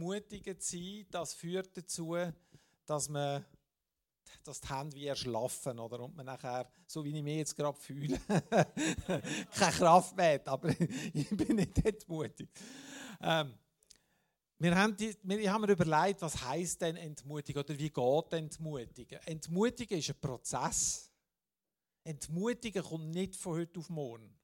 [0.00, 2.16] Mutigend sein, das führt dazu,
[2.86, 3.44] dass man
[4.44, 6.00] dass die Hände wie erschlaffen, oder?
[6.00, 10.70] Und man nachher, so wie ich mich jetzt gerade fühle, keine Kraft mehr hat, aber
[11.14, 12.50] ich bin nicht entmutigt.
[13.20, 13.54] Ähm,
[14.58, 19.18] wir haben, die, wir haben mir überlegt, was heißt denn Entmutigen oder wie geht Entmutigen?
[19.24, 21.10] Entmutigen ist ein Prozess.
[22.04, 24.39] Entmutigen kommt nicht von heute auf morgen.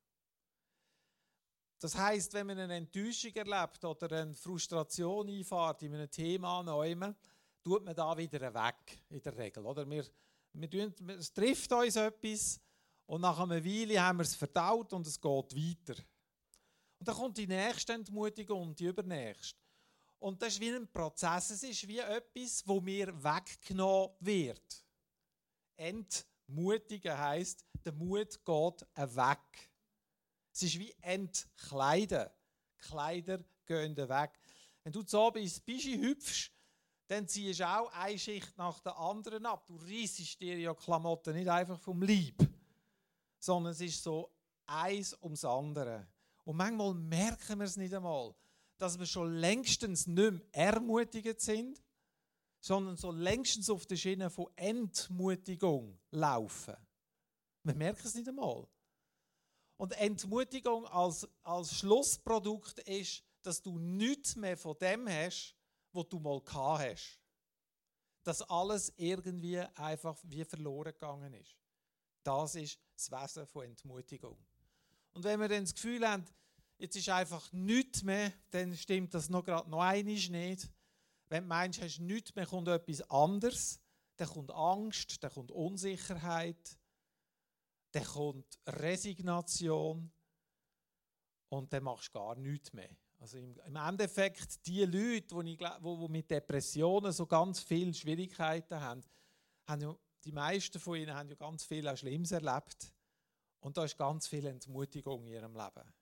[1.78, 7.14] Das heißt, wenn man eine Enttäuschung erlebt oder eine Frustration einfährt in einem Thema annehmen,
[7.62, 9.66] tut man da wieder weg, in der Regel.
[9.66, 9.88] Oder?
[9.88, 10.04] Wir,
[10.54, 12.60] wir tun, es trifft uns etwas
[13.06, 16.02] und nach einer Weile haben wir es verdaut und es geht weiter.
[16.98, 19.60] Und dann kommt die nächste Entmutigung und die übernächste.
[20.18, 24.84] Und das ist wie ein Prozess, es ist wie etwas, wo mir weggenommen wird.
[25.76, 29.70] Entmutigen heisst, der Mut geht weg.
[30.56, 32.30] Es ist wie entkleiden.
[32.78, 34.30] Kleider gehen weg.
[34.82, 36.50] Wenn du oben ins Bischi hüpfst,
[37.08, 39.66] dann ziehst du auch eine Schicht nach der anderen ab.
[39.66, 42.48] Du reissest dir ja Klamotten nicht einfach vom Leib,
[43.38, 44.30] sondern es ist so
[44.64, 46.06] eins ums andere.
[46.44, 48.34] Und manchmal merken wir es nicht einmal,
[48.78, 51.82] dass wir schon längstens nicht mehr ermutigend sind,
[52.60, 56.76] sondern so längstens auf der Schiene von Entmutigung laufen.
[57.62, 58.66] Wir merken es nicht einmal.
[59.76, 65.54] Und Entmutigung als, als Schlussprodukt ist, dass du nichts mehr von dem hast,
[65.92, 67.20] wo du mal gehabt hast.
[68.22, 71.56] Dass alles irgendwie einfach wie verloren gegangen ist.
[72.22, 74.36] Das ist das Wesen von Entmutigung.
[75.12, 76.24] Und wenn wir dann das Gefühl haben,
[76.78, 80.68] jetzt ist einfach nichts mehr, dann stimmt das noch gerade noch einiges nicht.
[81.28, 83.80] Wenn du meinst, hast nichts mehr, kommt etwas anderes,
[84.16, 86.78] dann kommt Angst, dann kommt Unsicherheit,
[87.96, 90.12] dann kommt Resignation
[91.48, 92.90] und dann machst du gar nichts mehr.
[93.18, 98.78] Also im, Endeffekt, die Leute, die, ich, wo, wo mit Depressionen so ganz viele Schwierigkeiten
[98.78, 99.02] haben,
[99.66, 102.92] haben ja, die meisten von ihnen haben ja ganz viel Schlimmes erlebt.
[103.60, 105.94] Und da ist ganz viel Entmutigung in ihrem Leben.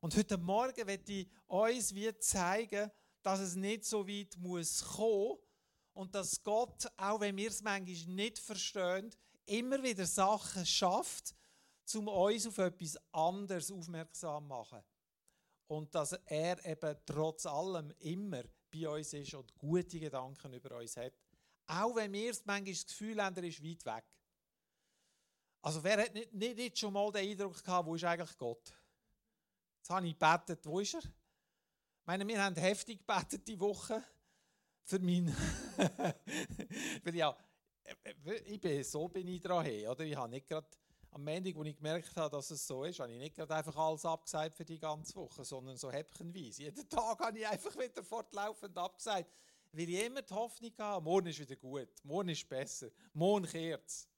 [0.00, 2.90] Und heute Morgen werde ich uns wie zeigen,
[3.22, 5.38] dass es nicht so weit muss kommen
[5.92, 9.14] und dass Gott, auch wenn wir es manchmal nicht verstehen,
[9.50, 11.34] immer wieder Sachen schafft,
[11.94, 14.82] um uns auf etwas anderes aufmerksam zu machen
[15.66, 20.96] und dass er eben trotz allem immer bei uns ist und gute Gedanken über uns
[20.96, 21.12] hat.
[21.66, 24.04] Auch wenn wir manchmal das Gefühl haben, er ist weit weg.
[25.62, 28.72] Also wer hat nicht, nicht, nicht schon mal den Eindruck gehabt, wo ist eigentlich Gott?
[29.78, 31.02] Jetzt habe ich gebetet, wo ist er?
[31.02, 34.02] Ich meine, wir haben heftig gebetet die Woche
[34.84, 35.34] für mein...
[37.04, 37.36] Weil ja,
[38.46, 40.00] ich bin, so bin ich dran, oder?
[40.00, 40.68] Ich habe nicht gerade
[41.12, 43.76] am Montag, als ich gemerkt habe, dass es so ist, habe ich nicht gerade einfach
[43.76, 46.64] alles abgesagt für die ganze Woche, sondern so häppchenweise.
[46.64, 49.32] Jeden Tag habe ich einfach wieder fortlaufend abgesagt,
[49.72, 53.86] weil ich immer die Hoffnung habe, morgen ist wieder gut, morgen ist besser, morgen kehrt
[53.86, 54.08] es.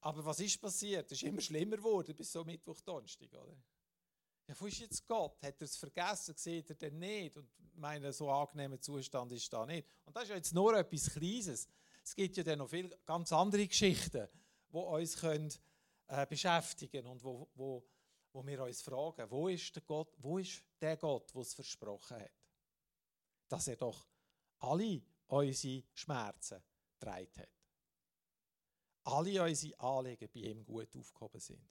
[0.00, 1.10] Aber was ist passiert?
[1.12, 3.56] Es ist immer schlimmer geworden bis so Mittwoch, Donnerstag, oder?
[4.48, 5.40] Ja, wo ist jetzt Gott?
[5.42, 6.34] Hat er es vergessen?
[6.36, 7.36] Sieht er denn nicht?
[7.36, 9.86] Und mein so angenehmer Zustand ist da nicht.
[10.04, 11.68] Und das ist ja jetzt nur etwas Kleines.
[12.04, 14.28] Es gibt ja dann noch viele ganz andere Geschichten
[14.72, 15.52] die uns können,
[16.08, 17.86] äh, beschäftigen und wo, wo,
[18.32, 22.18] wo wir uns fragen, wo ist der Gott, wo ist der Gott, der es versprochen
[22.18, 22.32] hat,
[23.48, 24.08] dass er doch
[24.60, 26.62] alle unsere Schmerzen
[26.98, 27.48] getragen hat.
[29.04, 31.68] Alle unsere Anliegen bei ihm gut aufgehoben sind.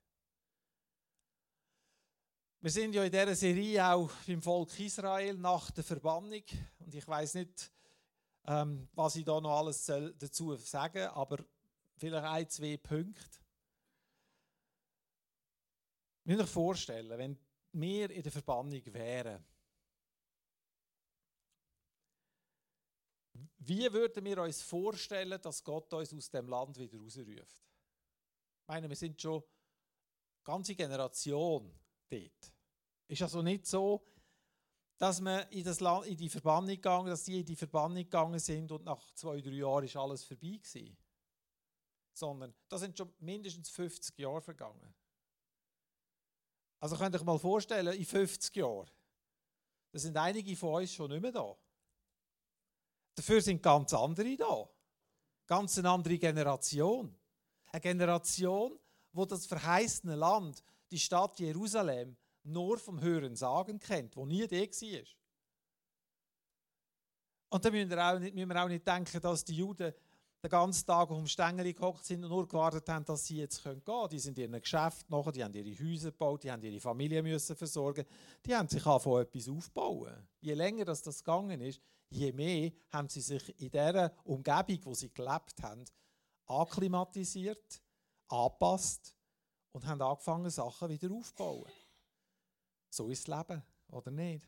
[2.60, 6.44] Wir sind ja in dieser Serie auch beim Volk Israel nach der Verbannung.
[6.80, 7.72] Und ich weiß nicht,
[8.46, 11.46] ähm, was ich da noch alles dazu sagen soll, aber
[11.98, 13.40] vielleicht ein, zwei Punkte.
[16.24, 17.38] Ich muss euch vorstellen, wenn
[17.74, 19.44] wir in der Verbannung wären,
[23.64, 27.64] wie würden wir uns vorstellen, dass Gott uns aus dem Land wieder rausruft?
[28.62, 31.72] Ich meine, wir sind schon eine ganze Generation
[32.10, 32.54] dort.
[33.08, 34.04] Ist also nicht so,
[35.02, 38.38] dass wir in, das Land, in die Verbannung gegangen, dass die in die Verbannung gegangen
[38.38, 40.96] sind und nach zwei, drei Jahren ist alles vorbei gewesen
[42.14, 44.94] sondern da sind schon mindestens 50 Jahre vergangen.
[46.80, 48.90] Also könnt ihr euch mal vorstellen, in 50 Jahren,
[49.92, 51.56] da sind einige von uns schon nicht mehr da.
[53.16, 54.70] Dafür sind ganz andere da.
[55.48, 57.16] Ganz eine andere Generation.
[57.72, 58.78] Eine Generation,
[59.14, 64.62] wo das verheißene Land, die Stadt Jerusalem, nur vom Hören sagen kennt, wo nie der
[64.62, 65.04] war.
[67.50, 69.94] Und da müssen wir, auch nicht, müssen wir auch nicht denken, dass die Juden
[70.44, 73.64] den ganzen Tag auf dem Stängel gehockt sind und nur gewartet haben, dass sie jetzt
[73.64, 74.10] gehen können.
[74.10, 77.22] Die sind in ihrem Geschäft nachher, die haben ihre Häuser gebaut, die haben ihre Familie
[77.22, 78.06] müssen versorgen.
[78.46, 80.28] Die haben sich von etwas aufbauen.
[80.40, 81.80] Je länger das, das gegangen ist,
[82.10, 85.86] je mehr haben sie sich in der Umgebung, wo sie gelebt haben,
[86.48, 87.82] akklimatisiert,
[88.28, 89.16] angepasst
[89.74, 91.72] und haben angefangen, Sachen wieder aufzubauen.
[92.92, 94.48] So ist das Leben, oder nicht?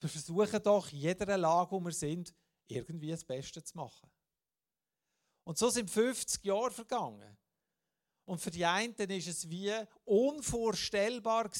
[0.00, 2.34] Wir versuchen doch, in jeder Lage, wo wir sind,
[2.66, 4.10] irgendwie das Beste zu machen.
[5.44, 7.36] Und so sind 50 Jahre vergangen.
[8.24, 9.72] Und für die einen ist es wie
[10.04, 11.50] unvorstellbar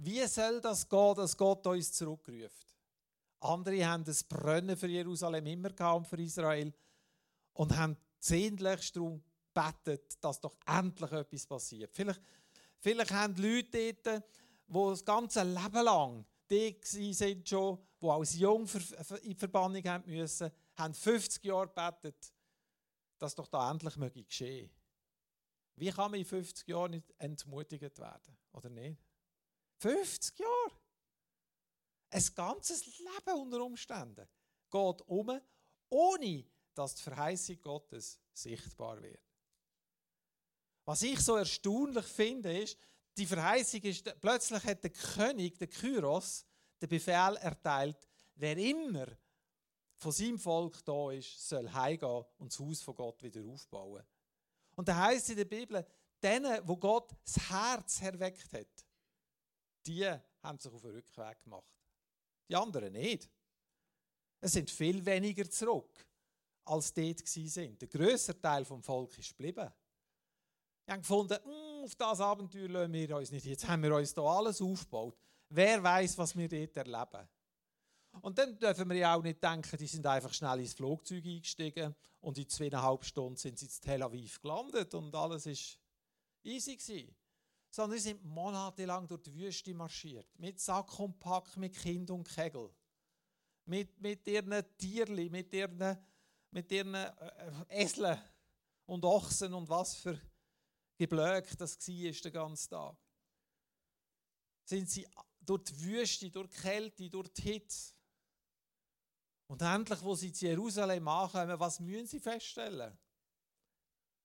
[0.00, 2.76] wie soll das gehen, dass Gott uns zurückruft.
[3.40, 6.72] Andere haben das Brennen für Jerusalem immer gehabt und für Israel
[7.54, 9.22] und haben sehnlichst darum
[9.52, 11.94] gebetet, dass doch endlich etwas passiert.
[11.94, 12.20] Vielleicht,
[12.78, 14.22] vielleicht haben Leute dort,
[14.68, 18.66] die das ganze Leben lang die sind schon, die als Jung
[19.22, 22.32] in Verbannung haben müssen, haben 50 Jahre gebetet
[23.18, 24.70] dass doch da endlich möge geschehen.
[25.76, 28.38] Wie kann man in 50 Jahren nicht entmutigt werden?
[28.52, 29.00] Oder nicht?
[29.78, 30.80] 50 Jahre!
[32.10, 34.26] Ein ganzes Leben unter Umständen
[34.70, 35.40] geht um,
[35.90, 36.44] ohne
[36.74, 39.20] dass die Verheißung Gottes sichtbar wird.
[40.84, 42.78] Was ich so erstaunlich finde, ist,
[43.18, 46.46] die Verheißung ist, plötzlich hat der König, der Kyros,
[46.80, 49.06] den Befehl erteilt, wer immer
[49.96, 54.04] von seinem Volk da ist, soll heimgehen und das Haus von Gott wieder aufbauen.
[54.76, 55.84] Und da heißt in der Bibel,
[56.22, 58.86] denen, wo Gott das Herz erweckt hat,
[59.84, 60.06] die
[60.42, 61.74] haben sich auf den Rückweg gemacht.
[62.48, 63.28] Die anderen nicht.
[64.40, 66.06] Es sind viel weniger zurück,
[66.64, 67.80] als dort sind.
[67.80, 69.68] Der größere Teil vom Volk ist geblieben.
[70.88, 73.44] Wir haben gefunden, hm, auf das Abenteuer lassen wir uns nicht.
[73.44, 75.18] Jetzt haben wir uns hier alles aufgebaut.
[75.50, 77.28] Wer weiß, was wir dort erleben?
[78.22, 81.94] Und dann dürfen wir ja auch nicht denken, die sind einfach schnell ins Flugzeug eingestiegen
[82.20, 85.78] und in zweieinhalb Stunden sind sie in Tel Aviv gelandet und alles ist
[86.42, 87.14] easy gewesen.
[87.68, 90.26] Sondern sie sind monatelang durch die Wüste marschiert.
[90.38, 92.70] Mit Sack und Pack, mit Kind und Kegel.
[93.66, 95.98] Mit, mit ihren Tierli, mit ihren,
[96.50, 97.12] mit ihren äh,
[97.68, 98.18] Eseln
[98.86, 100.18] und Ochsen und was für
[100.98, 102.96] Geblöck das war den ganzen Tag.
[104.64, 105.06] Sind sie
[105.40, 107.94] durch die Wüste, durch die Kälte, durch die Hitze
[109.46, 112.98] und endlich, wo sie zu Jerusalem ankommen, was müssen sie feststellen?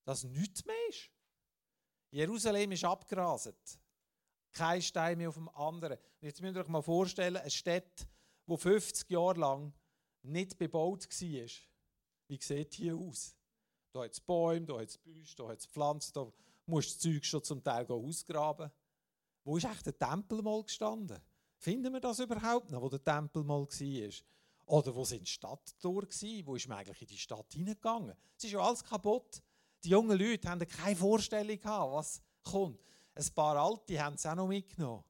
[0.03, 1.09] Dass nichts mehr ist.
[2.11, 3.79] Jerusalem ist abgerastet.
[4.51, 5.97] Kein Stein mehr auf dem anderen.
[5.97, 8.07] Und jetzt müsst ihr euch mal vorstellen, eine Stadt,
[8.47, 9.73] die 50 Jahre lang
[10.23, 11.47] nicht bebaut war.
[12.27, 13.35] Wie sieht hier aus?
[13.93, 16.33] Da hat es Bäume, da hat es Büsche, da hat es Pflanzen, da
[16.65, 18.71] musst das Zeug schon zum Teil ausgraben.
[19.43, 21.19] Wo ist echt der Tempel mal gestanden?
[21.57, 24.13] Finden wir das überhaupt noch, wo der Tempel mal war?
[24.65, 26.43] Oder wo sind die Stadttore gsi?
[26.45, 28.15] Wo ist man eigentlich in die Stadt hineingegangen?
[28.37, 29.41] Es ist ja alles kaputt.
[29.83, 32.79] Die jungen Leute haben keine Vorstellung gehabt, was kommt.
[33.15, 35.03] Ein paar Alte haben es auch noch mitgenommen.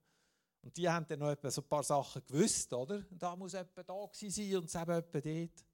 [0.62, 3.02] Und die haben dann noch so ein paar Sachen gewusst, oder?
[3.12, 5.66] Da muss jemand da sein und es eben jemand dort.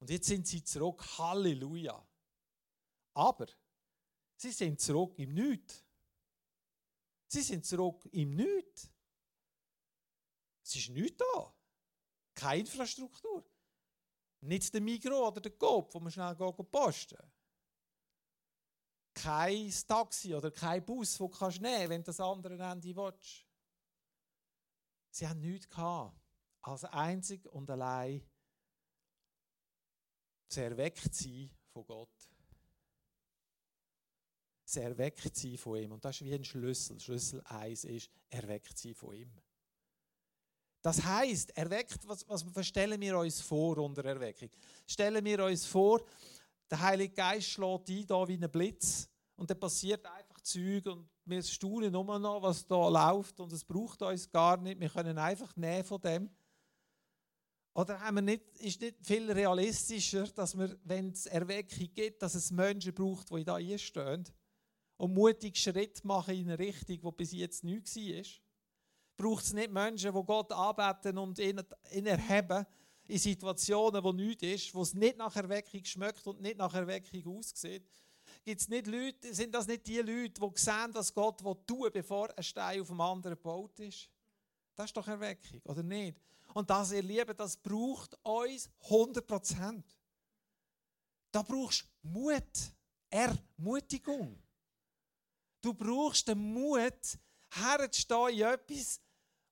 [0.00, 1.02] Und jetzt sind sie zurück.
[1.18, 2.04] Halleluja.
[3.14, 3.46] Aber
[4.42, 5.84] sie sind zurück im Nichts.
[7.28, 8.90] Sie sind zurück im Nichts.
[10.64, 11.54] Es ist nichts da.
[12.34, 13.44] Keine Infrastruktur.
[14.40, 17.32] Nicht der Migro oder der Coop, wo man schnell posten kann.
[19.14, 23.46] Kein Taxi oder kein Bus, den du nehmen kannst, wenn du das andere Ende willst.
[25.10, 25.68] Sie haben nichts
[26.62, 28.26] als einzig und allein
[30.48, 32.31] zu erweckt sein von Gott.
[34.72, 35.92] Zu erweckt sein von ihm.
[35.92, 36.98] Und das ist wie ein Schlüssel.
[36.98, 39.30] Schlüssel 1 ist, erweckt sein von ihm.
[40.80, 44.48] Das heißt, erweckt, was, was stellen wir uns vor unter Erweckung?
[44.86, 46.02] Stellen wir uns vor,
[46.70, 51.06] der Heilige Geist schlägt ein, da wie ein Blitz, und dann passiert einfach Zeug und
[51.26, 54.80] wir staunen immer noch, was da läuft und es braucht uns gar nicht.
[54.80, 56.30] Wir können einfach näher von dem.
[57.74, 62.34] Oder haben wir nicht, ist nicht viel realistischer, dass wir, wenn es Erweckung gibt, dass
[62.34, 64.24] es Menschen braucht, die da einstehen
[64.96, 68.24] und mutig Schritt machen in eine Richtung, die bis jetzt nie war?
[69.16, 71.60] braucht es nicht Menschen, die Gott anbeten und ihn,
[71.92, 72.66] ihn erheben
[73.06, 77.38] in Situationen, wo nichts ist, wo es nicht nach Erweckung schmeckt und nicht nach Erweckung
[77.38, 77.88] aussieht.
[78.44, 82.36] Gibt's nicht Leute, sind das nicht die Leute, die sehen, was Gott tun will, bevor
[82.36, 84.08] ein Stein auf dem anderen gebaut ist?
[84.74, 86.18] Das ist doch Erweckung, oder nicht?
[86.54, 89.82] Und das, ihr Lieben, das braucht uns 100%
[91.30, 92.72] Da brauchst du Mut,
[93.10, 94.41] Ermutigung.
[95.62, 97.18] Du brauchst den Mut,
[97.50, 99.00] herzustehen in etwas,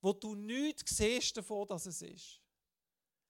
[0.02, 2.40] wo du nichts siehst davon, dass es ist.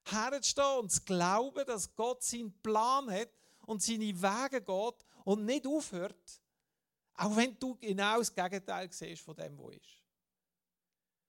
[0.03, 3.29] Herzustehen und zu glauben, dass Gott seinen Plan hat
[3.67, 6.41] und seine Wege geht und nicht aufhört,
[7.15, 10.01] auch wenn du genau das Gegenteil siehst von dem, was ist.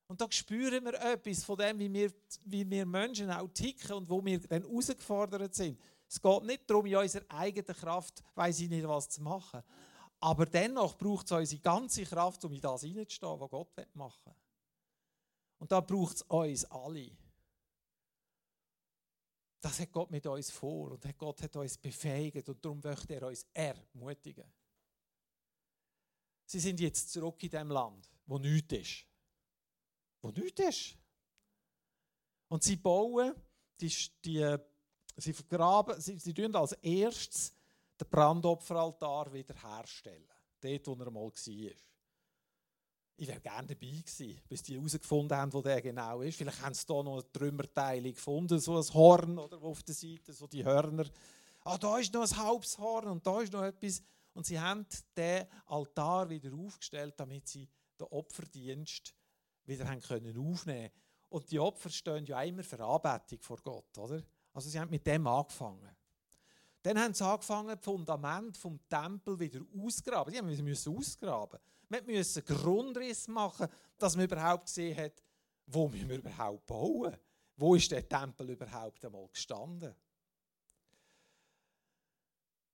[0.06, 2.12] Und da spüren wir etwas von dem, wie wir,
[2.44, 5.78] wie wir Menschen auch ticken und wo wir dann herausgefordert sind.
[6.08, 9.62] Es geht nicht darum, in unserer eigenen Kraft, weiß ich nicht, was zu machen.
[10.22, 14.34] Aber dennoch braucht es unsere ganze Kraft, um in das hineinzustehen, was Gott machen will.
[15.58, 17.10] Und da braucht es uns alle.
[19.60, 23.26] Das hat Gott mit uns vor und Gott hat uns befähigt und darum möchte er
[23.26, 24.44] uns ermutigen.
[26.46, 29.06] Sie sind jetzt zurück in dem Land, wo nichts ist.
[30.20, 30.98] Wo nichts ist.
[32.46, 33.34] Und sie bauen,
[33.80, 33.92] die,
[34.24, 34.56] die,
[35.16, 37.52] sie vergraben, sie, sie tun als erstes
[38.02, 40.28] den Brandopferaltar wiederherstellen.
[40.60, 41.72] Dort, wo er mal war.
[43.16, 46.38] Ich wäre gerne dabei gewesen, bis die herausgefunden haben, wo der genau ist.
[46.38, 50.32] Vielleicht haben sie da noch eine Trümmerteile gefunden, so ein Horn oder auf der Seite,
[50.32, 51.04] so die Hörner.
[51.60, 54.02] Ah, da ist noch ein halbes Horn und da ist noch etwas.
[54.32, 57.68] Und sie haben den Altar wieder aufgestellt, damit sie
[58.00, 59.14] den Opferdienst
[59.64, 60.90] wieder haben können aufnehmen
[61.28, 64.22] Und die Opfer stehen ja immer für Anbetung vor Gott, oder?
[64.52, 65.96] Also sie haben mit dem angefangen.
[66.82, 70.34] Dann haben sie angefangen, das Fundament vom Tempel wieder auszugraben.
[70.34, 71.60] Die müssen ausgraben.
[71.88, 75.22] Wir müssen Grundriss machen, dass man überhaupt gesehen hat,
[75.66, 77.16] wo müssen wir überhaupt bauen.
[77.56, 79.94] Wo ist der Tempel überhaupt einmal gestanden?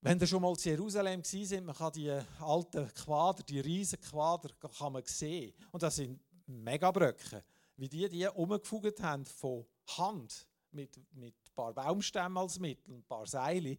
[0.01, 4.51] Wenn ihr schon mal in Jerusalem sind, man kann die alten Quader, die riesigen Quader,
[4.79, 5.53] kann man sehen.
[5.73, 7.45] Und das sind Megabröcke,
[7.77, 13.05] wie die die umgefugt haben von Hand mit, mit ein paar Baumstämmen als Mittel ein
[13.05, 13.77] paar Seile,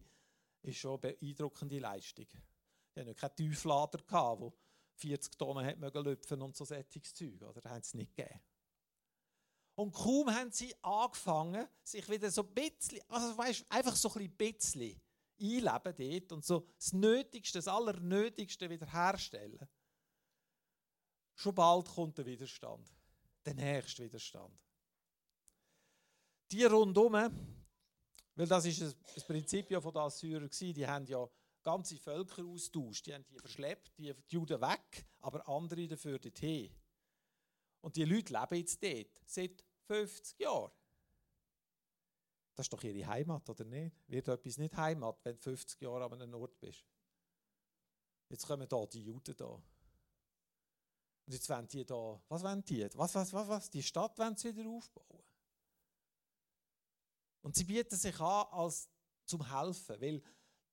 [0.62, 2.26] ist schon eine beeindruckende Leistung.
[2.94, 4.52] Die hatten keinen Tieflader, der
[4.96, 7.42] 40 Tonnen hat lüpfen und so sättiges Zeug.
[7.42, 7.60] Oder?
[7.60, 8.40] Das haben sie nicht gegeben.
[9.76, 14.30] Und kaum haben sie angefangen, sich wieder so ein bisschen, also weißt, einfach so ein
[14.36, 15.00] bisschen
[15.40, 19.66] einleben dort und so das Nötigste, das Allernötigste wiederherstellen.
[21.34, 22.92] Schon bald kommt der Widerstand,
[23.46, 24.54] der nächste Widerstand.
[26.50, 27.14] Die rundum,
[28.40, 31.28] weil das ist das Prinzip ja von den Assyrern, die haben ja
[31.62, 36.74] ganze Völker austauscht, die haben die verschleppt, die, Juden weg, aber andere dafür dorthin.
[37.82, 40.70] Und die Leute leben jetzt dort seit 50 Jahren.
[42.54, 43.94] Das ist doch ihre Heimat, oder nicht?
[44.06, 46.86] Wird etwas nicht Heimat, wenn du 50 Jahre an einem Ort bist?
[48.30, 49.44] Jetzt kommen da die Juden da.
[49.44, 49.64] Und
[51.26, 52.88] jetzt wollen die da, was wollen die?
[52.94, 53.68] Was, was, was, was?
[53.68, 55.29] Die Stadt wollen sie wieder aufbauen.
[57.42, 58.88] Und sie bieten sich an als
[59.24, 60.22] zum Helfen, weil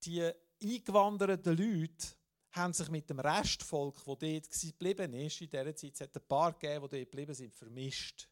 [0.04, 0.32] die
[0.62, 2.08] eingewanderten Leute
[2.52, 6.28] haben sich mit dem Restvolk, das dort geblieben ist, in dieser Zeit, es hat ein
[6.28, 8.28] paar gegeben, die dort geblieben sind, vermischt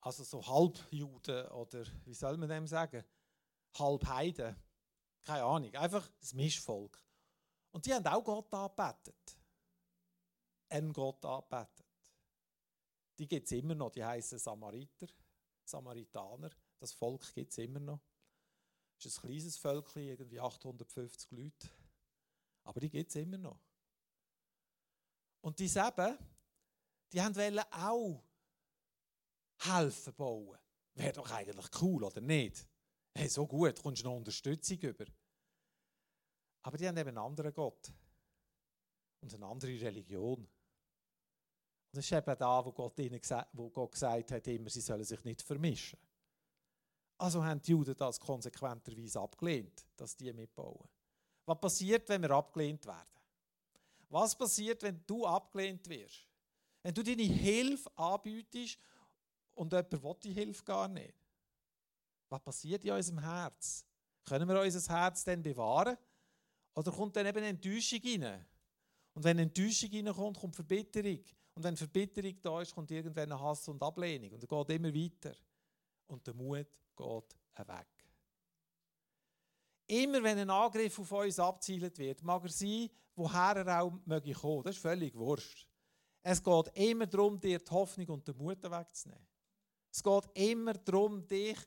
[0.00, 3.04] also so Halbjuden oder wie soll man dem sagen,
[3.78, 4.56] Halbheiden,
[5.22, 7.02] keine Ahnung, einfach das Mischvolk.
[7.70, 9.38] Und die haben auch Gott angebetet.
[10.70, 11.86] Einen Gott angebetet.
[13.18, 15.08] Die gibt es immer noch, die heißen Samariter,
[15.64, 16.50] Samaritaner.
[16.78, 18.00] Das Volk gibt es immer noch.
[18.96, 21.68] Das ist ein kleines Völkchen, irgendwie 850 Leute.
[22.64, 23.60] Aber die gibt es immer noch.
[25.40, 26.18] Und die Seben,
[27.12, 28.22] die haben auch
[29.58, 30.58] helfen bauen.
[30.94, 32.66] Wäre doch eigentlich cool, oder nicht?
[33.14, 35.06] Hey, so gut, kommst du noch Unterstützung über.
[36.62, 37.92] Aber die haben eben einen anderen Gott
[39.20, 40.40] und eine andere Religion.
[40.40, 43.20] Und das ist eben da, wo Gott, ihnen
[43.52, 45.98] wo Gott gesagt hat, immer, sie sollen sich nicht vermischen.
[47.18, 50.88] Also haben die Juden das konsequenterweise abgelehnt, dass die mitbauen.
[51.44, 53.18] Was passiert, wenn wir abgelehnt werden?
[54.08, 56.26] Was passiert, wenn du abgelehnt wirst?
[56.82, 58.78] Wenn du deine Hilfe anbietest
[59.54, 61.14] und jemand will die Hilfe gar nicht.
[62.28, 63.84] Was passiert in unserem Herz?
[64.24, 65.96] Können wir unser Herz dann bewahren?
[66.74, 68.46] Oder kommt dann eben Enttäuschung rein?
[69.14, 71.24] Und wenn Enttäuschung reinkommt, kommt Verbitterung.
[71.54, 74.30] Und wenn Verbitterung da ist, kommt irgendwann Hass und Ablehnung.
[74.32, 75.34] Und er geht immer weiter.
[76.08, 77.86] Und der Mut geht weg.
[79.86, 84.32] Immer wenn ein Angriff auf uns abzielt wird, mag er sein, woher er auch möge
[84.32, 84.62] kommen.
[84.62, 85.66] Das ist völlig wurscht.
[86.22, 89.26] Es geht immer darum, dir die Hoffnung und den Mut wegzunehmen.
[89.90, 91.58] Es geht immer darum, dich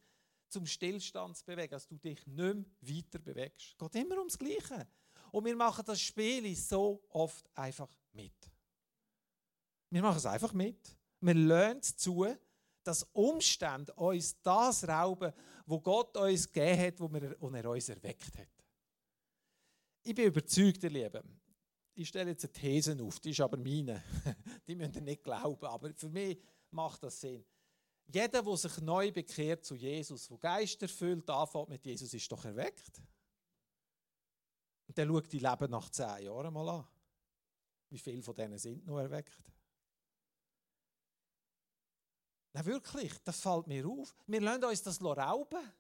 [0.50, 3.71] zum Stillstand zu bewegen, dass du dich nicht mehr weiter bewegst.
[3.71, 4.88] Es geht immer ums Gleiche.
[5.31, 8.51] Und wir machen das Spiel so oft einfach mit.
[9.89, 10.95] Wir machen es einfach mit.
[11.21, 12.27] Wir lernen zu,
[12.83, 15.33] dass Umstände uns das rauben,
[15.65, 17.05] wo Gott uns gegeben hat, wo
[17.45, 18.47] und er uns erweckt hat.
[20.03, 21.39] Ich bin überzeugt, ihr Lieben.
[21.93, 24.03] Ich stelle jetzt eine These auf, die ist aber meine.
[24.67, 26.39] Die müsst ihr nicht glauben, aber für mich
[26.71, 27.45] macht das Sinn.
[28.07, 32.43] Jeder, der sich neu bekehrt zu Jesus, der Geist erfüllt anfängt mit Jesus, ist doch
[32.45, 33.01] erweckt.
[34.88, 36.88] Und dann schau die Leben nach zehn Jahren mal an.
[37.89, 39.38] Wie viele von denen sind noch erweckt?
[42.53, 44.13] Nein, wirklich, das fällt mir auf.
[44.27, 45.72] Wir lassen uns das rauben.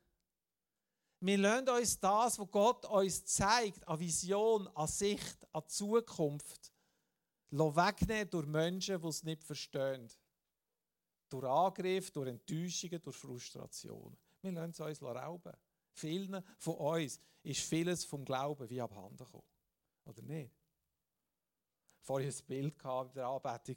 [1.19, 6.71] Wir lassen uns das, was Gott uns zeigt, an Vision, an Sicht, an Zukunft,
[7.51, 10.09] wegnehmen durch Menschen, die es nicht verstehen.
[11.29, 14.17] Durch Angriffe, durch Enttäuschungen, durch Frustrationen.
[14.41, 15.53] Wir lassen es uns rauben.
[15.93, 19.43] Vielen von uns ist vieles vom Glauben wie abhanden gekommen.
[20.05, 20.51] Oder nicht?
[22.01, 23.75] Vorher ein Bild gehabt der Anbetung.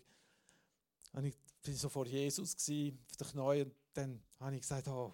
[1.23, 1.35] Ich
[1.69, 5.13] war so vor Jesus, auf der Knie, und dann habe ich gesagt, oh,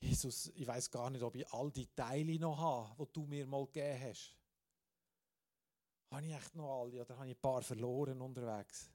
[0.00, 3.46] Jesus, ich weiß gar nicht, ob ich all die Teile noch habe, die du mir
[3.46, 4.36] mal gegeben hast.
[6.10, 8.90] Habe ich echt noch alle oder habe ich ein paar verloren unterwegs?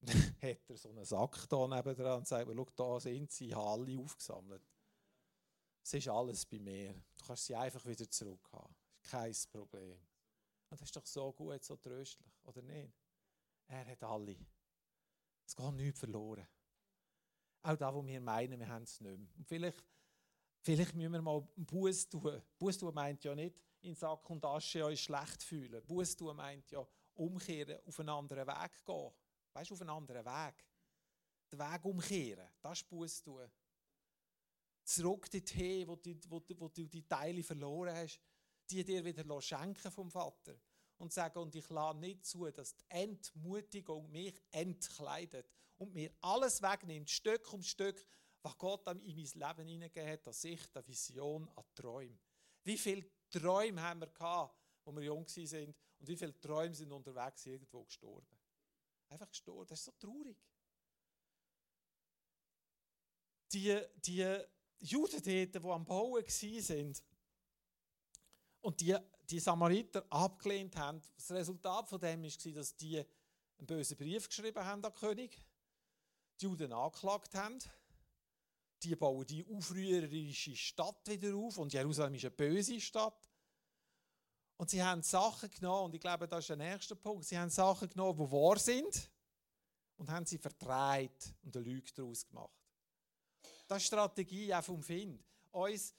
[0.00, 3.54] Dann hat er so einen Sack da dran und sagt, schau, da sind sie, ich
[3.54, 4.62] habe alle aufgesammelt.
[5.82, 6.92] Es ist alles bei mir.
[7.16, 8.74] Du kannst sie einfach wieder zurück haben.
[9.02, 9.98] Kein Problem.
[10.70, 12.92] Und das ist doch so gut, so tröstlich, oder nicht?
[13.68, 14.36] Er hat alle.
[15.46, 16.46] Es geht nichts verloren.
[17.62, 19.28] Auch da, wo wir meinen, wir haben es nicht mehr.
[19.36, 19.84] Und vielleicht,
[20.60, 22.42] vielleicht müssen wir mal Buß tun.
[22.58, 25.84] Buß tun meint ja nicht, in Sack und Asche euch schlecht fühlen.
[25.86, 29.10] Buß tun meint ja, umkehren, auf einen anderen Weg gehen.
[29.52, 30.64] Weißt du, auf einen anderen Weg.
[31.50, 33.50] Den Weg umkehren, das ist Buß tun
[34.84, 38.20] zurück dorthin, wo du, wo, wo du die Teile verloren hast,
[38.70, 40.54] die dir wieder schenken vom Vater.
[40.98, 46.62] Und sagen, und ich lade nicht zu, dass die Entmutigung mich entkleidet und mir alles
[46.62, 48.06] wegnimmt, Stück um Stück,
[48.42, 52.18] was Gott in mein Leben hineingegeben hat, an Sicht, an Vision, an Träume.
[52.62, 56.92] Wie viele Träume haben wir gehabt, als wir jung waren, und wie viele Träume sind
[56.92, 58.38] unterwegs irgendwo gestorben?
[59.08, 60.36] Einfach gestorben, das ist so traurig.
[63.52, 64.40] Die, die
[64.80, 66.94] Juden die am Bauen waren
[68.60, 68.96] und die,
[69.30, 74.64] die Samariter abgelehnt haben, das Resultat von dem war, dass die einen bösen Brief geschrieben
[74.64, 75.42] haben an den König,
[76.40, 77.58] die Juden angeklagt haben,
[78.82, 83.30] die bauen die aufrührerische Stadt wieder auf und Jerusalem ist eine böse Stadt.
[84.56, 87.50] Und sie haben Sachen genommen, und ich glaube, das ist der nächste Punkt, sie haben
[87.50, 89.10] Sachen genommen, die wahr sind
[89.96, 92.52] und haben sie verdreht und eine Lüge daraus gemacht.
[93.66, 95.24] Das ist die Strategie auch vom Find.
[95.50, 95.94] Uns,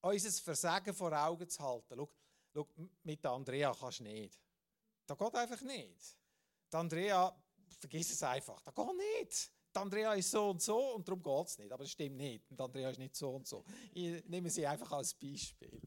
[0.00, 1.94] unser Versagen vor Augen zu halten.
[1.96, 2.10] Schau,
[2.54, 2.68] schau,
[3.02, 4.38] mit Andrea kannst du nicht.
[5.06, 6.18] Das geht einfach nicht.
[6.72, 7.36] Die Andrea,
[7.78, 9.52] vergiss es einfach, das geht nicht.
[9.74, 11.72] Die Andrea ist so und so und darum geht es nicht.
[11.72, 12.44] Aber das stimmt nicht.
[12.48, 13.64] Die Andrea ist nicht so und so.
[13.92, 15.80] Ich nehme sie einfach als Beispiel.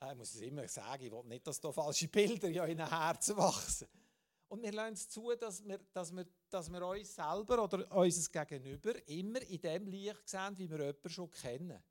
[0.00, 2.88] Äh, ich muss es immer sagen, ich will nicht, dass da falsche Bilder in ihren
[2.88, 3.88] Herzen wachsen.
[4.48, 8.44] Und wir lassen es zu, dass wir, dass, wir, dass wir uns selber oder unser
[8.44, 11.82] Gegenüber immer in dem Licht sehen, wie wir jemanden schon kennen.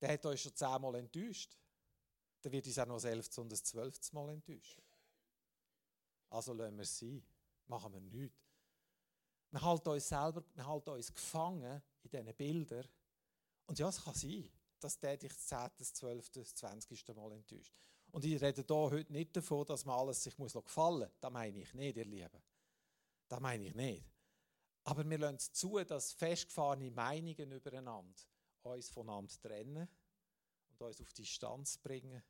[0.00, 1.56] Der hat uns schon zehnmal enttäuscht.
[2.44, 4.82] Dann wird uns auch noch das elfte und das zwölfte Mal enttäuschen.
[6.28, 7.24] Also lassen wir es sein.
[7.68, 8.36] Machen wir nichts.
[9.50, 12.86] Wir halten uns selber, wir halten uns gefangen in diesen Bildern.
[13.64, 17.16] Und ja, es kann sein, dass der dich das 10., das 12., das 20.
[17.16, 17.72] Mal enttäuscht.
[18.10, 21.18] Und ich rede hier heute nicht davon, dass man alles sich muss gefallen muss.
[21.20, 22.42] Das meine ich nicht, ihr Lieben.
[23.26, 24.04] Das meine ich nicht.
[24.82, 28.22] Aber wir lassen es zu, dass festgefahrene Meinungen übereinander
[28.64, 29.88] uns voneinander trennen
[30.68, 32.22] und uns auf Distanz bringen.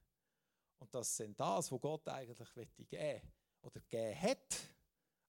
[0.79, 3.23] Und das sind das, was Gott eigentlich geben will
[3.63, 4.57] oder gegeben hat,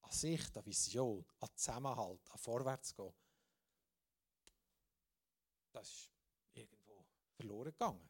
[0.01, 3.13] an Sicht, an Vision, an Zusammenhalt, an Vorwärtsgehen.
[5.71, 6.11] Das ist
[6.53, 7.05] irgendwo
[7.37, 8.09] verloren gegangen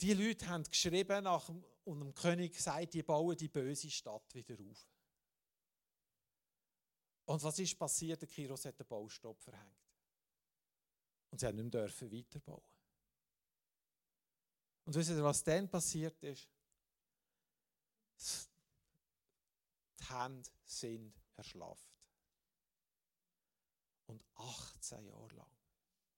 [0.00, 4.54] die Leute haben geschrieben nach und dem König gesagt, die bauen die böse Stadt wieder
[4.54, 4.86] auf.
[7.24, 8.20] Und was ist passiert?
[8.20, 9.80] Der Kiros hat den Baustopp verhängt.
[11.30, 12.75] Und sie haben nicht mehr weiterbauen.
[14.86, 16.48] Und wisst ihr, was dann passiert ist?
[19.98, 21.90] Die Hände sind erschlafft.
[24.06, 25.50] Und 18 Jahre lang,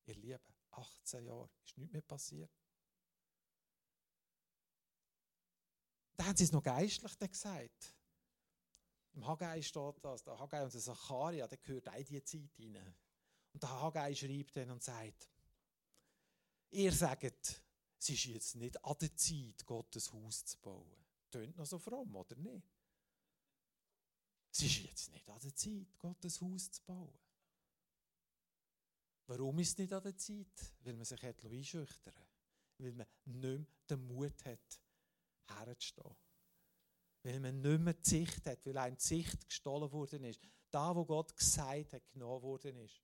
[0.05, 2.51] ihr Lieben, 18 Jahre, ist nichts mehr passiert.
[6.19, 7.97] Da haben sie es noch geistlich gesagt.
[9.15, 12.95] Im Haggai steht das, der Haggai und der Zacharia, der gehört auch diese Zeit hinein.
[13.55, 15.27] Und der Haggai schreibt dann und sagt,
[16.71, 17.63] ihr sagt,
[17.99, 21.05] es ist jetzt nicht an der Zeit, Gottes Haus zu bauen.
[21.31, 22.67] Tönt noch so fromm, oder nicht?
[24.51, 27.19] Es ist jetzt nicht an der Zeit, Gottes Haus zu bauen.
[29.27, 30.73] Warum ist es nicht an der Zeit?
[30.81, 32.15] Weil man sich einschüchtern
[32.79, 34.81] Weil man nicht mehr den Mut hat,
[35.47, 36.17] herzustehen.
[37.23, 40.41] Weil man nicht mehr die Sicht hat, weil einem die Sicht gestohlen worden ist.
[40.71, 43.03] Da, wo Gott gesagt hat, genommen worden ist.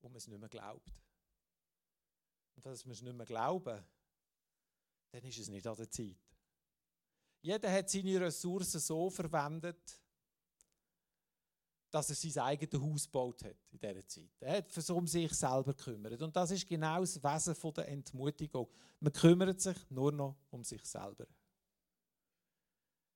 [0.00, 0.92] Und man es nicht mehr glaubt.
[2.54, 3.84] und dass wir es nicht mehr glauben,
[5.10, 6.16] dann ist es nicht an der Zeit.
[7.40, 10.00] Jeder hat seine Ressourcen so verwendet,
[11.90, 14.30] dass er sein eigenes Haus gebaut hat in dieser Zeit.
[14.40, 16.20] Er hat sich um sich selber gekümmert.
[16.20, 18.68] Und das ist genau das Wesen der Entmutigung.
[19.00, 21.26] Man kümmert sich nur noch um sich selber.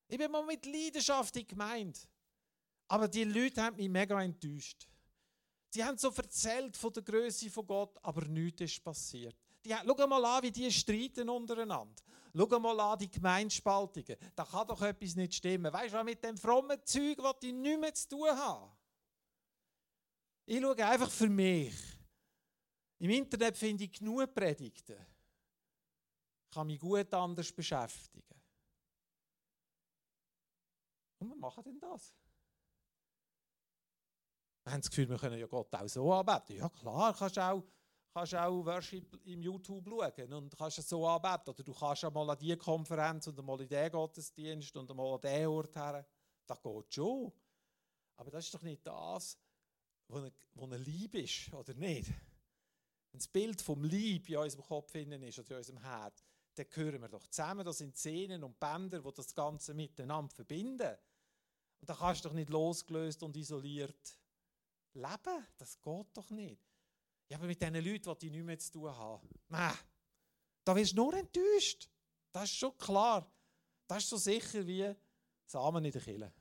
[0.09, 1.99] Ich bin mal mit Leidenschaft in Gemeinde.
[2.89, 4.87] Aber die Leute haben mich mega enttäuscht.
[5.71, 9.37] Sie haben so erzählt von der Größe von Gott, aber nichts ist passiert.
[9.65, 12.03] Die, schau mal an, wie die streiten untereinander.
[12.35, 14.17] Schau mal an, die Gemeinspaltungen.
[14.35, 15.73] Da kann doch etwas nicht stimmen.
[15.73, 18.73] Weißt du, mit dem frommen Zeug, was die nicht mehr zu tun haben.
[20.47, 21.75] Ich schaue einfach für mich.
[22.99, 24.97] Im Internet finde ich genug Predigten.
[26.45, 28.41] Ich kann mich gut anders beschäftigen.
[31.19, 32.15] Und wir machen denn das.
[34.65, 36.57] Wir haben das Gefühl, wir können ja Gott auch so anbeten.
[36.57, 37.65] Ja klar, kannst du auch,
[38.13, 41.51] kannst auch Worship im YouTube schauen und kannst es so anbeten.
[41.51, 45.15] Oder du kannst auch mal an diese Konferenz und mal in diesen Gottesdienst und mal
[45.15, 46.07] an diesen Ort her.
[46.47, 47.33] Das geht schon.
[48.17, 49.39] Aber das ist doch nicht das,
[50.09, 52.09] was eine Liebe ist, oder nicht?
[52.09, 56.23] Wenn das Bild vom Lieb in unserem Kopf ist oder in unserem Herz,
[56.55, 57.65] dann gehören wir doch zusammen.
[57.65, 60.97] Das sind Szenen und Bänder, die das Ganze miteinander verbinden.
[61.81, 64.19] Und da kannst du doch nicht losgelöst und isoliert
[64.95, 65.47] leben.
[65.57, 66.72] Das geht doch nicht.
[67.29, 69.73] Ja, aber mit diesen Leuten, die nichts mehr zu tun haben, Mäh,
[70.65, 71.89] da wirst du nur enttäuscht.
[72.31, 73.31] Das ist schon klar.
[73.87, 74.95] Das ist so sicher wie
[75.47, 76.33] Samen in der Kille.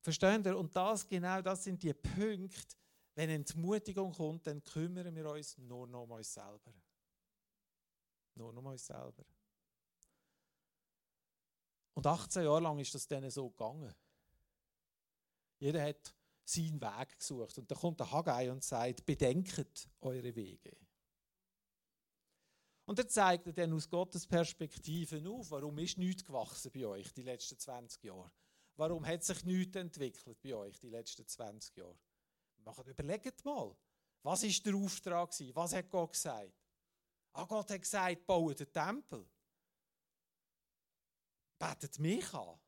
[0.00, 0.56] Versteht ihr?
[0.56, 2.76] Und das genau, das sind die Punkte,
[3.14, 6.72] wenn Entmutigung kommt, dann kümmern wir uns nur noch um uns selber.
[8.34, 9.24] Nur noch um uns selber.
[11.94, 13.92] Und 18 Jahre lang ist das denen so gegangen.
[15.58, 16.14] Jeder hat
[16.48, 17.58] seinen Weg gesucht.
[17.58, 20.76] Und da kommt der Haggai und sagt, bedenket eure Wege.
[22.86, 27.22] Und er zeigt dann aus Gottes Perspektive auf, warum ist nichts gewachsen bei euch die
[27.22, 28.32] letzten 20 Jahre.
[28.76, 31.98] Warum hat sich nichts entwickelt bei euch die letzten 20 Jahre?
[32.86, 33.76] überlegt mal,
[34.22, 35.54] was ist der Auftrag gewesen?
[35.54, 36.52] Was hat Gott gesagt?
[37.32, 39.28] Ah, Gott hat gesagt, baut den Tempel.
[41.58, 42.58] Betet mich an.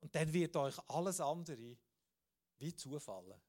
[0.00, 1.76] Und dann wird euch alles andere
[2.60, 3.40] wie zufallen.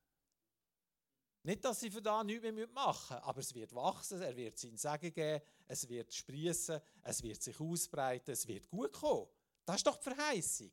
[1.43, 4.59] Nicht, dass sie für da nichts mehr machen müssen, aber es wird wachsen, er wird
[4.59, 9.27] seinen Segen geben, es wird sprießen, es wird sich ausbreiten, es wird gut kommen.
[9.65, 10.71] Das ist doch die Verheißung.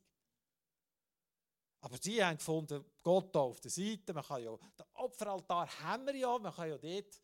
[1.81, 6.05] Aber sie haben gefunden, Gott da auf der Seite, man kann ja, den Opferaltar haben
[6.05, 7.21] wir ja, man kann ja dort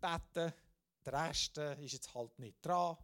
[0.00, 0.54] beten,
[1.04, 2.96] der Rest ist jetzt halt nicht dran.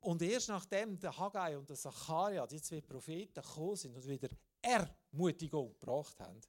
[0.00, 4.28] Und erst nachdem der Haggai und der Zacharia, die zwei Propheten, gekommen sind und wieder
[4.62, 6.40] Ermutigung gebracht haben,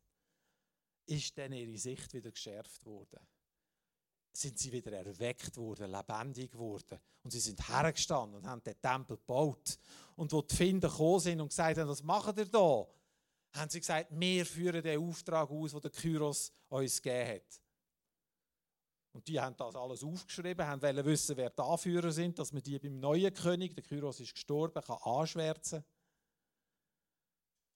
[1.05, 3.19] ist dann ihre Sicht wieder geschärft worden.
[4.35, 6.99] Sind sie wieder erweckt worden, lebendig worden.
[7.23, 9.77] Und sie sind hergestanden und haben den Tempel gebaut.
[10.15, 12.87] Und wo die Finder gekommen sind und gesagt haben, was macht ihr da?
[13.53, 17.61] Haben sie gesagt, wir führen den Auftrag aus, den der Kyros uns gegeben hat.
[19.13, 22.63] Und die haben das alles aufgeschrieben, haben wollen wissen, wer die Anführer sind, dass man
[22.63, 25.85] die beim neuen König, der Kyros ist gestorben, kann anschwärzen.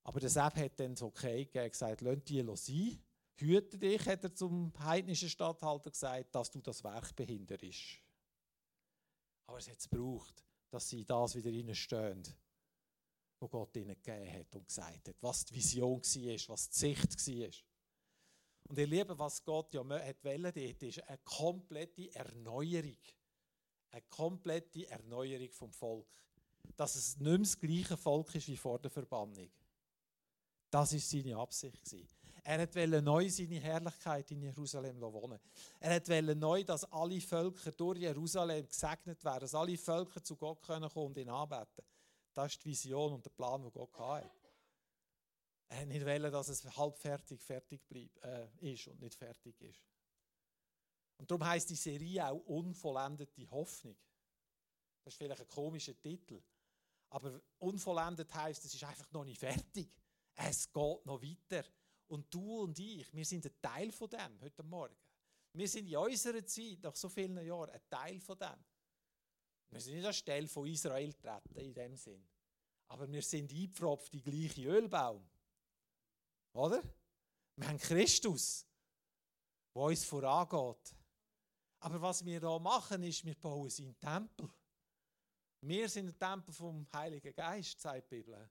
[0.08, 2.98] Aber der Sepp hat dann das Okay gegeben, gesagt, lass die sein.
[3.34, 8.00] Hüte dich, hat er zum heidnischen Statthalter gesagt, dass du das Werk behinderst.
[9.46, 12.22] Aber es hat es gebraucht, dass sie das wieder reinstehen,
[13.38, 17.28] wo Gott ihnen gegeben hat und gesagt hat, was die Vision war, was die Sicht
[17.28, 17.50] war.
[18.70, 22.96] Und ihr Lieben, was Gott ja hat wollen, dort ist eine komplette Erneuerung.
[23.90, 26.08] Eine komplette Erneuerung vom Volk.
[26.78, 29.50] Dass es nicht mehr das gleiche Volk ist wie vor der Verbannung.
[30.70, 32.16] Das war seine Absicht.
[32.44, 35.38] Er wollte neu seine Herrlichkeit in Jerusalem wohnen.
[35.80, 40.62] Er wollte neu, dass alle Völker durch Jerusalem gesegnet werden, dass alle Völker zu Gott
[40.62, 41.84] kommen und ihn anbeten.
[42.32, 44.30] Das ist die Vision und der Plan, den Gott hatte.
[45.68, 47.40] Er nicht wollen, dass es halb fertig
[48.22, 49.84] äh, ist und nicht fertig ist.
[51.18, 53.96] Und darum heißt die Serie auch Unvollendete Hoffnung.
[55.04, 56.40] Das ist vielleicht ein komischer Titel.
[57.10, 59.90] Aber unvollendet heißt, es ist einfach noch nicht fertig.
[60.40, 61.64] Es geht noch weiter.
[62.06, 64.96] Und du und ich, wir sind ein Teil von dem heute Morgen.
[65.52, 68.64] Wir sind in unserer Zeit, nach so vielen Jahren, ein Teil von dem.
[69.70, 72.26] Wir sind nicht an Stelle von Israel treten in dem Sinn.
[72.86, 75.28] Aber wir sind eingepfropft in den gleichen Ölbaum.
[76.52, 76.82] Oder?
[77.56, 78.64] Wir haben Christus,
[79.74, 80.94] der uns vorangeht.
[81.80, 84.48] Aber was wir hier machen, ist, wir bauen seinen Tempel.
[85.60, 88.48] Wir sind ein Tempel vom Heiligen Geist, sagt die Bibel.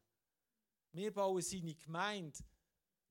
[0.98, 2.40] Wir bauen seine Gemeinde.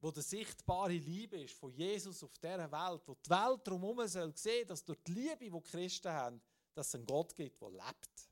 [0.00, 4.36] wo der sichtbare Liebe ist von Jesus auf dieser Welt, wo die Welt drumherum soll
[4.36, 6.40] sehen, dass durch die Liebe, die Christen haben,
[6.74, 8.30] dass es einen Gott gibt, der lebt.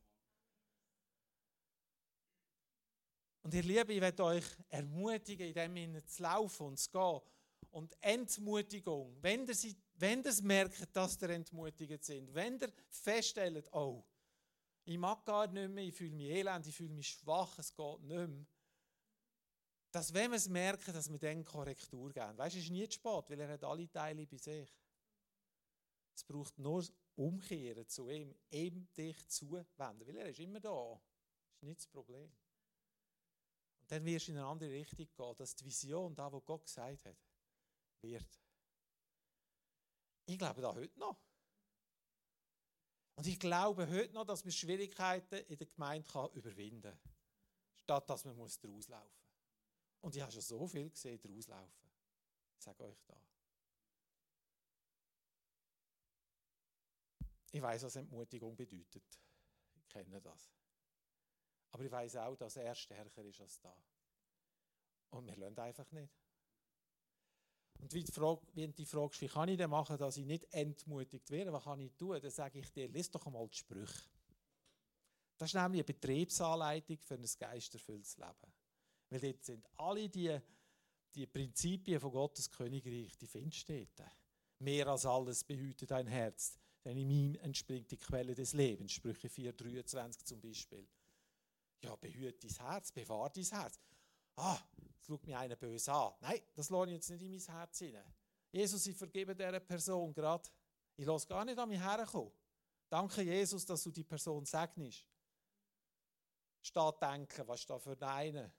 [3.42, 7.20] Und ihr Liebe, ich werde euch ermutigen, in dem Sinne zu laufen und zu gehen.
[7.70, 13.72] Und Entmutigung, wenn ihr, sie, wenn ihr merkt, dass ihr entmutigt sind, wenn ihr feststellt,
[13.72, 14.04] oh,
[14.84, 18.00] ich mag gar nicht mehr, ich fühle mich elend, ich fühle mich schwach, es geht
[18.02, 18.46] nicht mehr.
[19.94, 22.37] Dass, wenn wir es merken, dass wir dann Korrektur geben.
[22.37, 24.68] Weißt du, es ist nie zu spät, weil er hat alle Teile bei sich.
[26.12, 31.00] Es braucht nur das Umkehren zu ihm, ihm dich zuwenden, weil er ist immer da.
[31.00, 32.28] Das ist nicht das Problem.
[33.83, 36.64] Und dann wirst du in eine andere Richtung gehen, dass die Vision, da, wo Gott
[36.64, 37.16] gesagt hat,
[38.00, 38.40] wird.
[40.26, 41.22] Ich glaube da heute noch.
[43.14, 47.14] Und ich glaube heute noch, dass man Schwierigkeiten in der Gemeinde kann überwinden kann,
[47.76, 49.23] statt dass man muss daraus laufen
[50.04, 51.88] Und ich habe schon so viel gesehen, daraus laufen.
[52.58, 53.18] Ich sage euch da.
[57.50, 59.02] Ich weiß, was Entmutigung bedeutet.
[59.74, 60.52] Ich kenne das.
[61.70, 63.74] Aber ich weiß auch, dass er stärker ist als da.
[65.08, 66.12] Und wir lernen einfach nicht.
[67.78, 70.26] Und wie, die Frage, wie die Frage ist, wie kann ich denn machen, dass ich
[70.26, 72.20] nicht entmutigt werde, was kann ich tun?
[72.20, 74.04] Dann sage ich dir, lies doch einmal die Sprüche.
[75.38, 78.63] Das ist nämlich eine Betriebsanleitung für ein geisterfülltes Leben.
[79.14, 80.37] Weil dort sind alle die,
[81.14, 83.68] die Prinzipien von Gottes Königreich, die findest.
[84.59, 88.92] Mehr als alles behütet dein Herz, denn in ihm entspringt die Quelle des Lebens.
[88.92, 90.88] Sprüche 4,23 zum Beispiel.
[91.83, 93.79] Ja, behüte dein Herz, bewahre dein Herz
[94.37, 96.12] ah, jetzt schaut mich einer böse an.
[96.20, 98.14] Nein, das lasse ich jetzt nicht in mein Herz hinein.
[98.50, 100.48] Jesus, ich vergebe dieser Person gerade.
[100.96, 102.33] Ich lasse gar nicht an mich herkommen.
[102.88, 105.07] Danke, Jesus, dass du die Person segnest.
[106.62, 108.53] Statt denken, was ist da für einen?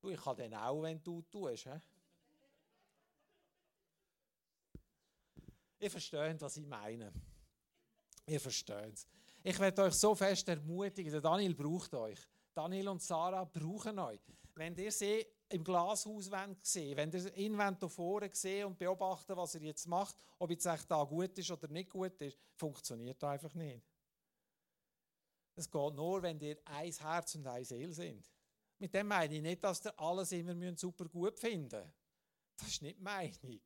[0.00, 1.64] Du, ich kann den auch, wenn du tust.
[1.64, 1.70] He?
[5.80, 7.12] Ihr versteht, was ich meine.
[8.26, 9.06] Ihr versteht.
[9.42, 12.18] Ich werde euch so fest ermutigen, der Daniel braucht euch.
[12.54, 14.20] Daniel und Sarah brauchen euch
[14.58, 16.30] wenn ihr sie im Glashaus
[16.62, 20.66] sehen wenn ihr ihn hier vorne sehen und beobachten, was er jetzt macht, ob jetzt
[20.66, 23.82] echt da gut ist oder nicht gut ist, funktioniert einfach nicht.
[25.54, 28.30] Es geht nur, wenn ihr ein Herz und eine Seele sind.
[28.78, 31.98] Mit dem meine ich nicht, dass ihr alles immer super gut finden müsst.
[32.56, 33.60] Das ist nicht Meinung.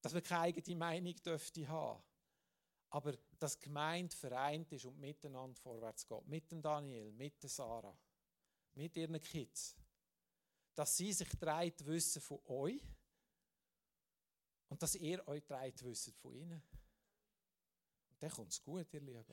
[0.00, 2.02] Dass wir keine eigene Meinung dürfte haben.
[2.90, 6.26] Aber dass die Gemeinde vereint ist und miteinander vorwärts geht.
[6.26, 7.98] Mit dem Daniel, mit der Sarah
[8.78, 9.76] mit ihren Kids,
[10.74, 12.80] dass sie sich dreht wissen von euch
[14.68, 16.62] und dass ihr euch dreht wisst von ihnen.
[18.10, 19.24] Und dann kommt es gut, ihr Lieben.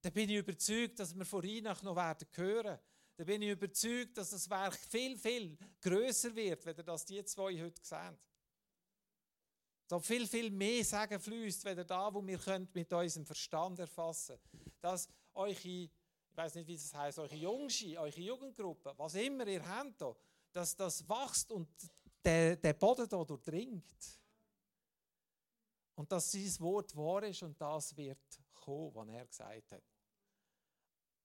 [0.00, 2.78] Dann bin ich überzeugt, dass wir von Reinach noch werden hören.
[3.16, 7.60] Dann bin ich überzeugt, dass das Werk viel, viel größer wird, wenn das die zwei
[7.60, 8.18] heute sehen.
[9.86, 14.38] Da viel, viel mehr Sagen fließt, wenn da, wo wir könnt mit unserem Verstand erfassen
[14.80, 15.90] Dass eure
[16.32, 20.02] ich weiß nicht, wie das heißt, eure Jungschi, eure Jugendgruppe, was immer ihr habt,
[20.50, 21.68] dass das wächst und
[22.24, 24.20] der, der Boden da durchdringt.
[25.94, 29.82] Und dass sein Wort wahr ist und das wird kommen, was er gesagt hat.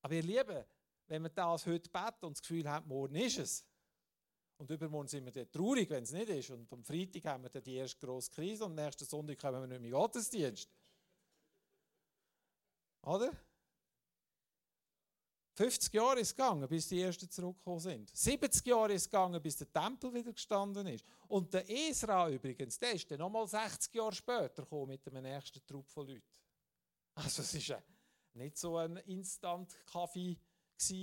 [0.01, 0.65] Aber ihr Lieben,
[1.07, 3.65] wenn wir das heute beten und das Gefühl haben, morgen ist es,
[4.57, 7.49] und übermorgen sind wir dann traurig, wenn es nicht ist, und am Freitag haben wir
[7.49, 9.91] dann die erste grosse Krise und am nächsten Sonntag kommen wir nicht mehr in den
[9.91, 10.69] Gottesdienst.
[13.03, 13.31] Oder?
[15.53, 18.15] 50 Jahre ist es gegangen, bis die Ersten zurückgekommen sind.
[18.15, 21.03] 70 Jahre ist es gegangen, bis der Tempel wieder gestanden ist.
[21.27, 25.65] Und der Esra übrigens, der ist dann nochmal 60 Jahre später gekommen mit dem nächsten
[25.65, 26.21] Trupp von Leuten.
[27.15, 27.83] Also es war
[28.33, 30.37] nicht so ein Instant-Kaffee,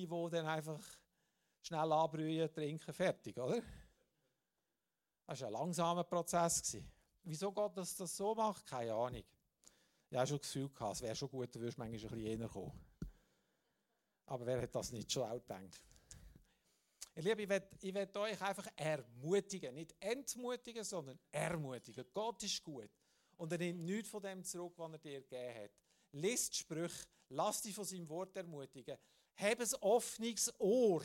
[0.09, 0.81] wo dann einfach
[1.61, 3.63] schnell anbrühen, trinken, fertig, oder?
[5.27, 6.77] Das war ein langsamer Prozess.
[7.23, 9.25] Wieso Gott das, das so macht, keine Ahnung.
[10.11, 12.41] Ich habe schon das Gefühl gehabt, es wäre schon gut, du würdest manchmal ein bisschen
[12.41, 12.73] eher kommen.
[14.27, 15.81] Aber wer hat das nicht schon auch gedacht?
[17.17, 19.75] Ihr Lieben, ich will, ich euch einfach ermutigen.
[19.75, 22.05] Nicht entmutigen, sondern ermutigen.
[22.13, 22.91] Gott ist gut.
[23.37, 25.71] Und er nimmt nichts von dem zurück, was er dir gegeben hat.
[26.13, 28.97] Die Sprüche, lass dich von seinem Wort ermutigen.
[29.37, 31.03] Hab ein offenes Ohr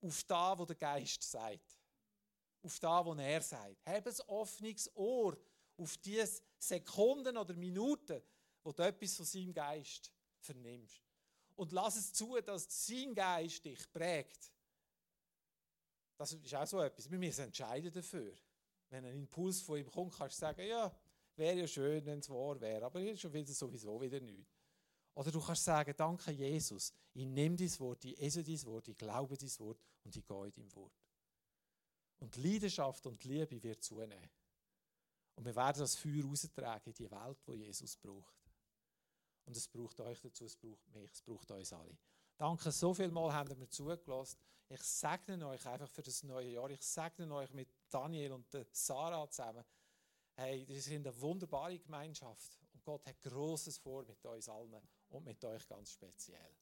[0.00, 1.78] auf das, was der Geist sagt.
[2.62, 3.86] Auf das, was er sagt.
[3.86, 5.36] Hab ein offenes Ohr
[5.76, 6.24] auf die
[6.58, 8.22] Sekunden oder Minuten,
[8.62, 10.10] wo du etwas von seinem Geist
[10.40, 11.06] vernimmst
[11.56, 14.52] und lass es zu, dass sein Geist dich prägt.
[16.16, 17.10] Das ist auch so etwas.
[17.10, 18.34] Wir müssen entscheiden dafür.
[18.88, 20.94] Wenn ein Impuls von ihm kommt, kannst du sagen, ja,
[21.34, 24.55] wäre ja schön, wenn es wahr wäre, aber ist schon wieder sowieso wieder nichts.
[25.16, 28.96] Oder du kannst sagen, danke Jesus, ich nehme dein Wort, ich esse dein Wort, ich
[28.98, 30.92] glaube dein Wort und ich gehe in dein Wort.
[32.18, 34.30] Und die Leidenschaft und die Liebe wird zunehmen.
[35.34, 38.34] Und wir werden das Feuer raustragen in die Welt, wo Jesus braucht.
[39.46, 41.96] Und es braucht euch dazu, es braucht mich, es braucht uns alle.
[42.36, 44.38] Danke, so viel Mal habt ihr mir zugelassen.
[44.68, 46.68] Ich segne euch einfach für das neue Jahr.
[46.68, 49.64] Ich segne euch mit Daniel und Sarah zusammen.
[50.34, 52.58] Hey, das sind eine wunderbare Gemeinschaft.
[52.74, 54.76] Und Gott hat Großes vor mit uns allen
[55.08, 56.56] und mit euch ganz speziell.